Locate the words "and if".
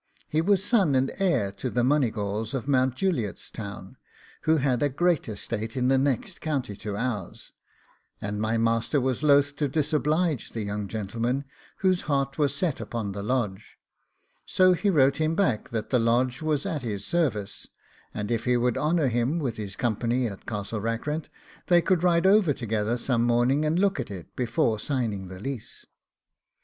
18.11-18.45